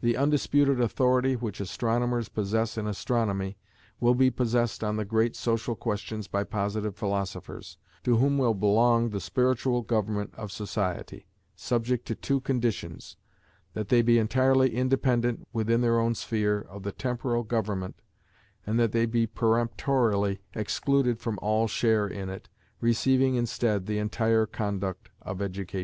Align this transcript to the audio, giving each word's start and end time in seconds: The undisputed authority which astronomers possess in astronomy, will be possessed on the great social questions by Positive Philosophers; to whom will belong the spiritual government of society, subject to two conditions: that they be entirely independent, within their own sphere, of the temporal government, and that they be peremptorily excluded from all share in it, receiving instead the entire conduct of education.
The 0.00 0.16
undisputed 0.16 0.80
authority 0.80 1.36
which 1.36 1.60
astronomers 1.60 2.28
possess 2.28 2.76
in 2.76 2.88
astronomy, 2.88 3.56
will 4.00 4.16
be 4.16 4.28
possessed 4.28 4.82
on 4.82 4.96
the 4.96 5.04
great 5.04 5.36
social 5.36 5.76
questions 5.76 6.26
by 6.26 6.42
Positive 6.42 6.96
Philosophers; 6.96 7.78
to 8.02 8.16
whom 8.16 8.36
will 8.36 8.52
belong 8.52 9.10
the 9.10 9.20
spiritual 9.20 9.82
government 9.82 10.34
of 10.36 10.50
society, 10.50 11.28
subject 11.54 12.04
to 12.08 12.16
two 12.16 12.40
conditions: 12.40 13.16
that 13.74 13.90
they 13.90 14.02
be 14.02 14.18
entirely 14.18 14.74
independent, 14.74 15.46
within 15.52 15.82
their 15.82 16.00
own 16.00 16.16
sphere, 16.16 16.60
of 16.62 16.82
the 16.82 16.90
temporal 16.90 17.44
government, 17.44 17.94
and 18.66 18.76
that 18.80 18.90
they 18.90 19.06
be 19.06 19.24
peremptorily 19.24 20.40
excluded 20.52 21.20
from 21.20 21.38
all 21.40 21.68
share 21.68 22.08
in 22.08 22.28
it, 22.28 22.48
receiving 22.80 23.36
instead 23.36 23.86
the 23.86 23.98
entire 23.98 24.46
conduct 24.46 25.10
of 25.22 25.40
education. 25.40 25.78